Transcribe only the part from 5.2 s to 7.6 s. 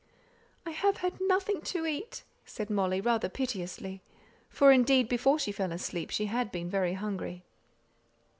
she fell asleep she had been very hungry.